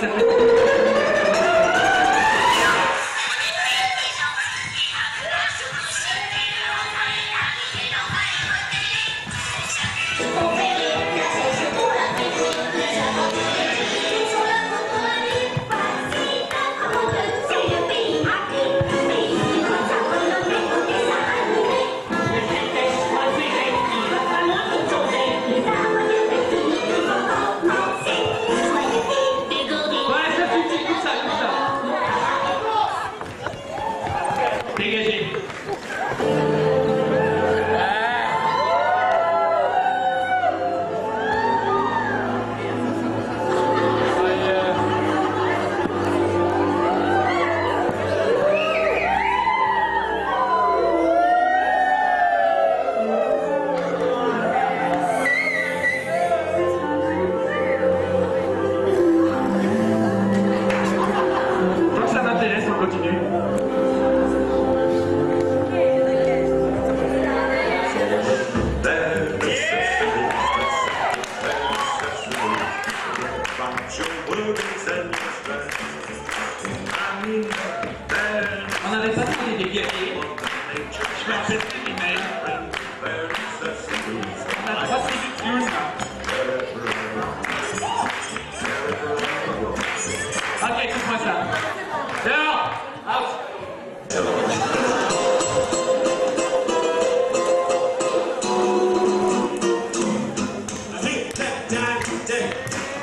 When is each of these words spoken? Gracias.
Gracias. 0.00 0.48